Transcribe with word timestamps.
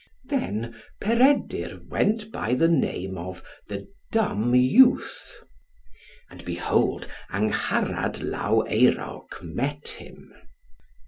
Then 0.25 0.81
Peredur 0.99 1.81
went 1.87 2.31
by 2.31 2.55
the 2.55 2.67
name 2.67 3.19
of 3.19 3.43
the 3.67 3.87
Dumb 4.11 4.55
Youth. 4.55 5.43
And 6.31 6.43
behold, 6.43 7.05
Angharad 7.31 8.19
Law 8.23 8.63
Eurawc 8.63 9.43
met 9.43 9.89
him. 9.89 10.33